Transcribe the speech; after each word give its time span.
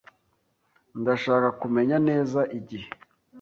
Ndashaka 1.01 1.49
kumenya 1.61 1.97
neza 2.07 2.39
igihe. 2.57 2.87